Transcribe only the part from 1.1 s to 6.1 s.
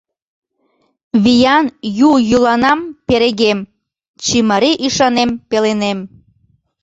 Виян Ю йӱланам перегем, Чимарий ӱшанем пеленем!